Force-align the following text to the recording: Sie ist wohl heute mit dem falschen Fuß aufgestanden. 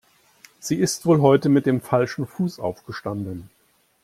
Sie 0.59 0.77
ist 0.77 1.05
wohl 1.05 1.21
heute 1.21 1.47
mit 1.47 1.67
dem 1.67 1.79
falschen 1.79 2.25
Fuß 2.25 2.57
aufgestanden. 2.59 3.51